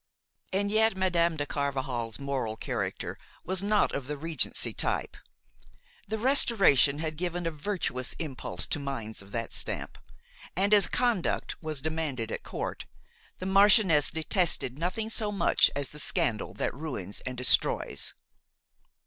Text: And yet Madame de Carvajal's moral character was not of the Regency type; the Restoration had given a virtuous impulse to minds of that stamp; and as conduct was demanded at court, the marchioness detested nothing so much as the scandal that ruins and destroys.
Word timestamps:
And 0.51 0.71
yet 0.71 0.97
Madame 0.97 1.37
de 1.37 1.45
Carvajal's 1.45 2.17
moral 2.19 2.57
character 2.57 3.19
was 3.43 3.61
not 3.61 3.93
of 3.93 4.07
the 4.07 4.17
Regency 4.17 4.73
type; 4.73 5.15
the 6.07 6.17
Restoration 6.17 6.97
had 6.97 7.17
given 7.17 7.45
a 7.45 7.51
virtuous 7.51 8.13
impulse 8.17 8.65
to 8.65 8.79
minds 8.79 9.21
of 9.21 9.31
that 9.33 9.53
stamp; 9.53 9.99
and 10.55 10.73
as 10.73 10.87
conduct 10.87 11.61
was 11.61 11.83
demanded 11.83 12.31
at 12.31 12.41
court, 12.41 12.85
the 13.37 13.45
marchioness 13.45 14.09
detested 14.09 14.79
nothing 14.79 15.11
so 15.11 15.31
much 15.31 15.69
as 15.75 15.89
the 15.89 15.99
scandal 15.99 16.55
that 16.55 16.73
ruins 16.73 17.19
and 17.19 17.37
destroys. 17.37 18.15